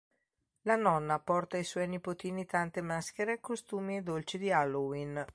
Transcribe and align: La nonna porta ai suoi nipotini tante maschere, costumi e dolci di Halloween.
La 0.63 0.75
nonna 0.75 1.19
porta 1.19 1.57
ai 1.57 1.63
suoi 1.63 1.87
nipotini 1.87 2.47
tante 2.47 2.81
maschere, 2.81 3.39
costumi 3.39 3.97
e 3.97 4.01
dolci 4.01 4.39
di 4.39 4.51
Halloween. 4.51 5.23